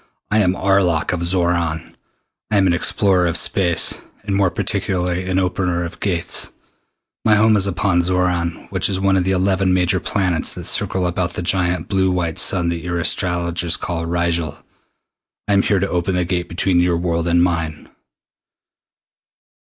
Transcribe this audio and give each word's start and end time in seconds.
"I 0.31 0.39
am 0.39 0.55
Arlok 0.55 1.13
of 1.13 1.19
Xoran. 1.21 1.93
I 2.49 2.57
am 2.57 2.65
an 2.65 2.73
explorer 2.73 3.27
of 3.27 3.37
Space, 3.37 4.01
and 4.23 4.35
more 4.35 4.49
particularly 4.49 5.29
an 5.29 5.37
Opener 5.37 5.85
of 5.85 5.99
Gates. 5.99 6.49
My 7.23 7.35
home 7.35 7.55
is 7.55 7.67
upon 7.67 8.01
Xoran, 8.01 8.67
which 8.71 8.89
is 8.89 8.99
one 8.99 9.15
of 9.15 9.25
the 9.25 9.31
eleven 9.31 9.75
major 9.75 9.99
planets 9.99 10.55
that 10.55 10.63
circle 10.63 11.05
about 11.05 11.33
the 11.33 11.43
giant 11.43 11.87
blue 11.87 12.09
white 12.09 12.39
sun 12.39 12.69
that 12.69 12.81
your 12.81 12.97
astronomers 12.97 13.77
call 13.77 14.07
Rigel. 14.07 14.57
I 15.47 15.53
am 15.53 15.61
here 15.61 15.77
to 15.77 15.87
open 15.89 16.15
the 16.15 16.25
Gate 16.25 16.49
between 16.49 16.79
your 16.79 16.97
world 16.97 17.27
and 17.27 17.43
mine." 17.43 17.87